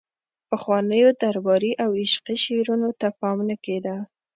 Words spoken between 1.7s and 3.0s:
او عشقي شعرونو